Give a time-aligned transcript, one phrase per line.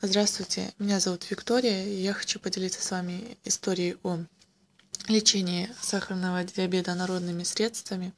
[0.00, 4.20] Здравствуйте, меня зовут Виктория, и я хочу поделиться с вами историей о
[5.08, 8.12] лечении сахарного диабета народными средствами.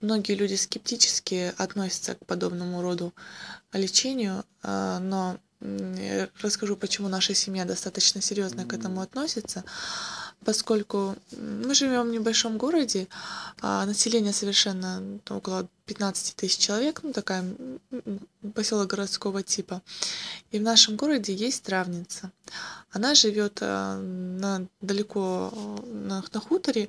[0.00, 3.12] Многие люди скептически относятся к подобному роду
[3.72, 5.40] лечению, а, но
[6.40, 9.64] расскажу, почему наша семья достаточно серьезно к этому относится
[10.46, 13.08] поскольку мы живем в небольшом городе,
[13.60, 17.44] а население совершенно около 15 тысяч человек, ну такая
[18.54, 19.82] поселок городского типа.
[20.52, 22.30] И в нашем городе есть травница.
[22.92, 25.52] Она живет э, на, далеко
[25.88, 26.88] на, на хуторе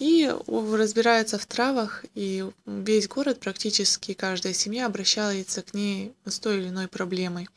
[0.00, 6.58] и разбирается в травах, и весь город, практически каждая семья обращается к ней с той
[6.58, 7.48] или иной проблемой.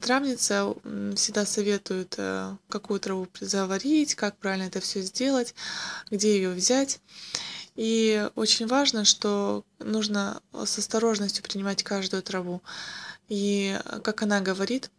[0.00, 0.74] Травница
[1.16, 5.54] всегда советует, э, какую траву заварить, как правильно это все сделать,
[6.10, 7.00] где ее взять.
[7.74, 12.60] И очень важно, что нужно с осторожностью принимать каждую траву.
[13.28, 14.90] И, как она говорит,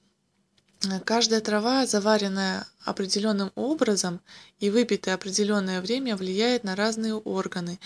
[1.06, 4.20] каждая трава, заваренная определенным образом
[4.60, 7.80] и выпитая определенное время, влияет на разные органы.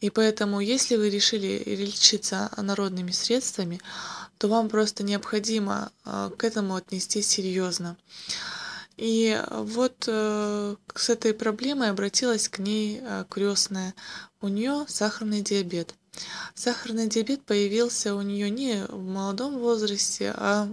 [0.00, 3.80] И поэтому, если вы решили лечиться народными средствами,
[4.38, 7.96] то вам просто необходимо а, к этому отнести серьезно.
[8.96, 13.94] И вот э, с этой проблемой обратилась к ней э, крестная.
[14.40, 15.94] У нее сахарный диабет.
[16.56, 20.68] Сахарный диабет появился у нее не в молодом возрасте, а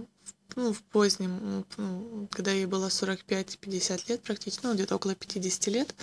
[0.56, 5.94] ну, в позднем, ну, когда ей было 45-50 лет практически, ну, где-то около 50 лет.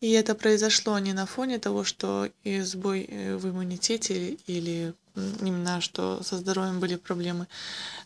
[0.00, 4.94] И это произошло не на фоне того, что и сбой э, в иммунитете или
[5.40, 7.48] именно что со здоровьем были проблемы.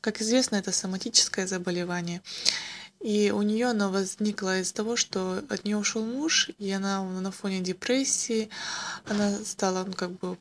[0.01, 2.23] Как известно, это соматическое заболевание.
[3.01, 7.31] И у нее оно возникло из того, что от нее ушел муж, и она на
[7.33, 8.49] фоне депрессии,
[9.05, 10.39] она стала ну, как бы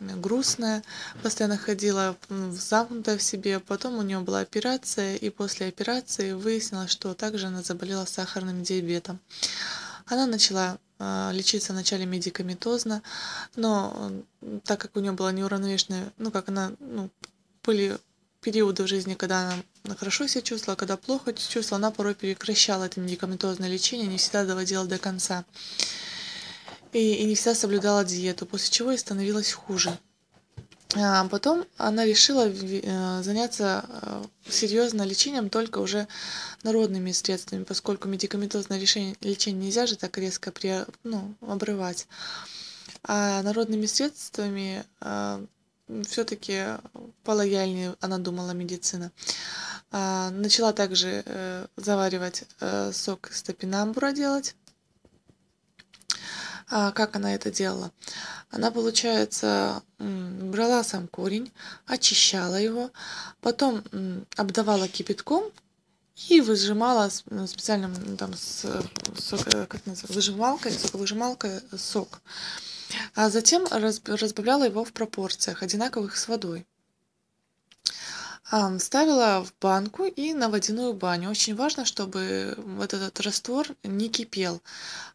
[0.00, 0.82] грустная,
[1.22, 3.60] постоянно ходила замкнутая в себе.
[3.60, 9.20] Потом у нее была операция, и после операции выяснилось, что также она заболела сахарным диабетом.
[10.06, 13.02] Она начала а, лечиться вначале медикаментозно,
[13.56, 14.12] но
[14.64, 17.10] так как у нее была неуравновешенная, ну, как она, ну,
[17.64, 17.98] были
[18.40, 23.00] периоды в жизни, когда она хорошо себя чувствовала, когда плохо чувствовала, она порой прекращала это
[23.00, 25.44] медикаментозное лечение, не всегда доводила до конца.
[26.96, 29.98] И, и не всегда соблюдала диету, после чего ей становилось хуже.
[30.94, 36.08] А потом она решила э, заняться э, серьезно лечением только уже
[36.62, 42.08] народными средствами, поскольку медикаментозное лечение, лечение нельзя же так резко при, ну, обрывать.
[43.02, 45.46] А народными средствами э,
[46.08, 46.78] все-таки
[47.24, 49.12] полояльнее, она думала, медицина.
[49.92, 52.44] А, начала также заваривать
[52.92, 54.65] сок стопинамбура делать а
[56.66, 57.92] как она это делала?
[58.50, 61.52] Она, получается, брала сам корень,
[61.86, 62.90] очищала его,
[63.40, 63.84] потом
[64.36, 65.44] обдавала кипятком
[66.28, 68.64] и выжимала специальным там с,
[69.18, 72.20] сок, э, как называется, выжималкой, соковыжималкой сок.
[73.14, 76.66] А затем разбавляла его в пропорциях, одинаковых с водой.
[78.78, 81.30] Ставила в банку и на водяную баню.
[81.30, 84.62] Очень важно, чтобы вот этот раствор не кипел,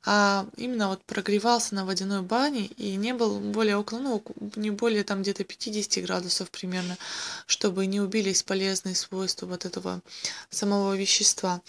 [0.03, 4.23] а именно вот прогревался на водяной бане и не был более около, ну,
[4.57, 6.97] не более там где-то 50 градусов примерно,
[7.45, 10.01] чтобы не убились полезные свойства вот этого
[10.49, 11.61] самого вещества.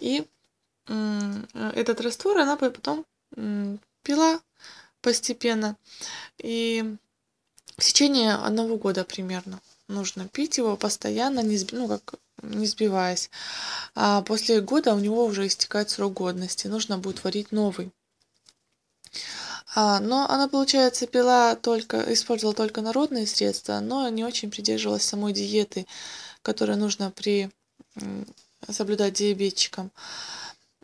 [0.00, 0.26] И
[0.86, 3.06] этот раствор она потом
[4.02, 4.40] пила
[5.02, 5.76] постепенно
[6.38, 6.96] и
[7.76, 13.30] в течение одного года примерно нужно пить его постоянно, не, ну, как, не сбиваясь.
[13.94, 17.92] А после года у него уже истекает срок годности, нужно будет варить новый.
[19.74, 25.32] А, но она, получается, пила только, использовала только народные средства, но не очень придерживалась самой
[25.32, 25.86] диеты,
[26.42, 27.50] которую нужно при
[28.68, 29.90] соблюдать диабетчикам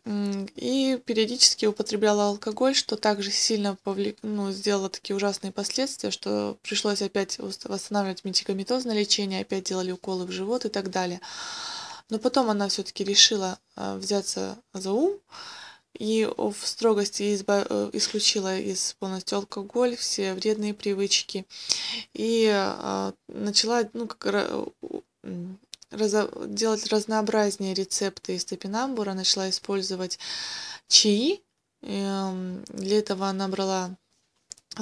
[0.05, 4.17] и периодически употребляла алкоголь, что также сильно повлек...
[4.23, 10.33] ну, сделало такие ужасные последствия, что пришлось опять восстанавливать медикаментозное лечение, опять делали уколы в
[10.33, 11.21] живот и так далее.
[12.11, 15.21] Но потом она все-таки решила а, взяться за ум
[15.95, 17.65] и в строгости изба...
[17.69, 21.47] Э, исключила из полностью алкоголь, все вредные привычки
[22.13, 24.67] и а, начала ну, как
[25.93, 30.19] делать разнообразнее рецепты из топинамбура, начала использовать
[30.89, 31.43] чаи.
[31.83, 33.97] Эм, для этого она брала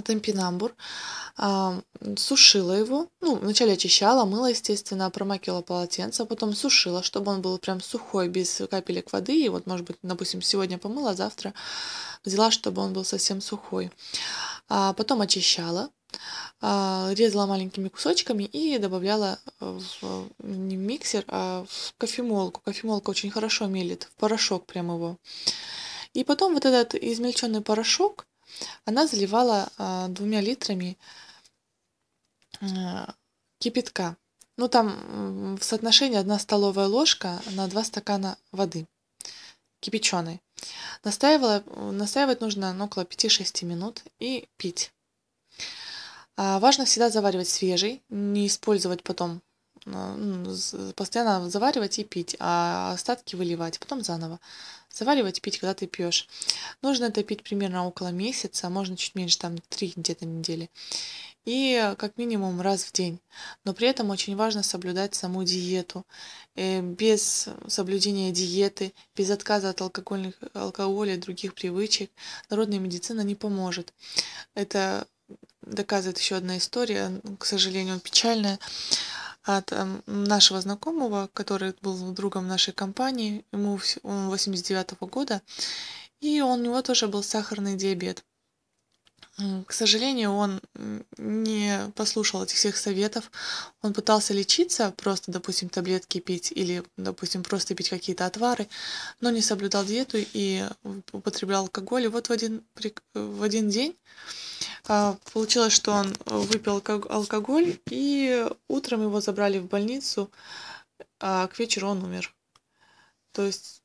[0.05, 0.75] топинамбур,
[2.17, 7.59] сушила его, ну, вначале очищала, мыла, естественно, промакивала полотенце, а потом сушила, чтобы он был
[7.59, 11.55] прям сухой, без капелек воды, и вот, может быть, допустим, сегодня помыла, завтра
[12.25, 13.91] взяла, чтобы он был совсем сухой.
[14.69, 15.91] А потом очищала,
[16.63, 22.61] резала маленькими кусочками и добавляла в не в миксер, а в кофемолку.
[22.61, 25.17] Кофемолка очень хорошо мелит, в порошок прям его.
[26.13, 28.27] И потом вот этот измельченный порошок
[28.85, 30.99] она заливала а, двумя литрами
[32.61, 33.15] а,
[33.59, 34.17] кипятка.
[34.57, 38.87] Ну, там в соотношении одна столовая ложка на два стакана воды
[39.81, 40.43] кипяченой.
[41.05, 44.93] Настаивала, настаивать нужно ну, около 5-6 минут и пить.
[46.37, 49.43] А важно всегда заваривать свежий, не использовать потом,
[49.85, 50.55] ну,
[50.95, 54.41] постоянно заваривать и пить, а остатки выливать, потом заново.
[54.93, 56.29] Заваривать, пить, когда ты пьешь.
[56.83, 60.71] Нужно это пить примерно около месяца, можно чуть меньше, там, 3 где-то недели
[61.45, 63.21] и как минимум раз в день.
[63.65, 66.07] Но при этом очень важно соблюдать саму диету.
[66.55, 72.11] Э, без соблюдения диеты, без отказа от алкогольных, алкоголя и других привычек
[72.51, 73.93] народная медицина не поможет.
[74.55, 75.07] Это
[75.71, 78.59] доказывает еще одна история, к сожалению, печальная,
[79.43, 85.41] от эм, нашего знакомого, который был другом нашей компании, ему он 89 -го года,
[86.21, 88.25] и у него тоже был сахарный диабет.
[89.67, 90.61] К сожалению, он
[91.17, 93.31] не послушал этих всех советов.
[93.81, 98.69] Он пытался лечиться, просто, допустим, таблетки пить или, допустим, просто пить какие-то отвары,
[99.21, 100.69] но не соблюдал диету и
[101.13, 102.05] употреблял алкоголь.
[102.05, 102.63] И вот в один,
[103.15, 103.97] в один день
[104.85, 110.31] получилось, что он выпил алкоголь, и утром его забрали в больницу,
[111.19, 112.35] а к вечеру он умер.
[113.33, 113.83] То есть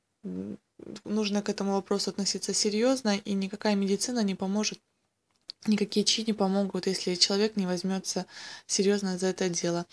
[1.04, 4.80] нужно к этому вопросу относиться серьезно, и никакая медицина не поможет
[5.68, 8.26] никакие чьи не помогут, если человек не возьмется
[8.68, 9.86] серьезно за это дело.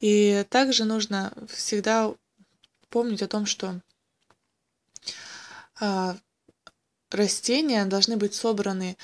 [0.00, 2.14] И также нужно всегда
[2.88, 3.80] помнить о том, что
[5.80, 6.16] а,
[7.10, 8.96] растения должны быть собраны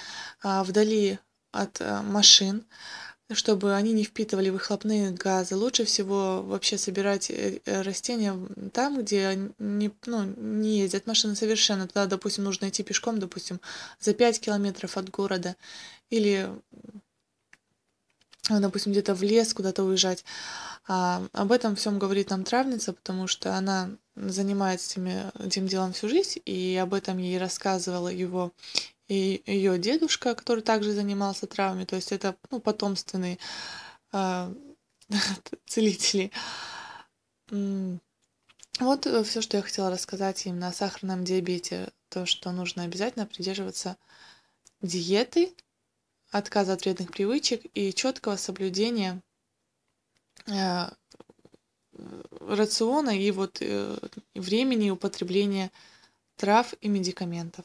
[0.42, 1.18] а, вдали
[1.54, 2.64] от а, машин,
[3.32, 5.56] чтобы они не впитывали выхлопные газы.
[5.56, 8.36] Лучше всего вообще собирать э, э, растения
[8.72, 11.86] там, где не, ну, не ездят машины совершенно.
[11.86, 13.60] Тогда, допустим, нужно идти пешком, допустим,
[14.00, 15.56] за 5 километров от города
[16.10, 16.50] или,
[18.50, 20.24] допустим, где-то в лес куда-то уезжать.
[20.86, 26.08] А, об этом всем говорит нам травница, потому что она занимается этими, этим делом всю
[26.08, 28.52] жизнь, и об этом ей рассказывала его
[29.08, 33.38] и ее дедушка, который также занимался травами, то есть это ну, потомственные
[34.12, 34.54] э,
[35.66, 36.30] целители.
[38.80, 41.92] Вот все, что я хотела рассказать им на сахарном диабете.
[42.08, 43.96] То, что нужно обязательно придерживаться
[44.82, 45.54] диеты,
[46.30, 49.22] отказа от вредных привычек и четкого соблюдения
[50.46, 50.86] э,
[52.40, 53.96] рациона и вот э,
[54.34, 55.70] времени употребления
[56.36, 57.64] трав и медикаментов.